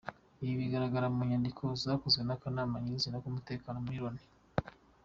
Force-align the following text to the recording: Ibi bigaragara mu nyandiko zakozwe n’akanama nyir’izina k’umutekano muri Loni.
Ibi 0.43 0.53
bigaragara 0.61 1.07
mu 1.15 1.21
nyandiko 1.29 1.63
zakozwe 1.83 2.21
n’akanama 2.23 2.75
nyir’izina 2.79 3.17
k’umutekano 3.23 3.77
muri 3.85 3.97
Loni. 4.03 4.23